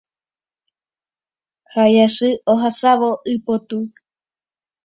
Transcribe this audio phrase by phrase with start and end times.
[1.73, 3.79] Ha jasy ohasávo ipoty